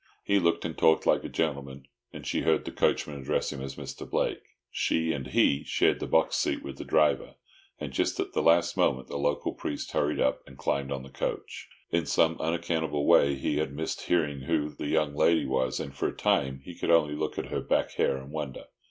[0.23, 3.75] He looked and talked like a gentleman, and she heard the coachman address him as
[3.75, 4.09] "Mr.
[4.09, 7.35] Blake." She and he shared the box seat with the driver,
[7.79, 11.11] and just at the last moment the local priest hurried up and climbed on the
[11.11, 11.69] coach.
[11.91, 16.07] In some unaccountable way he had missed hearing who the young lady was, and for
[16.07, 18.65] a time he could only look at her back hair and wonder.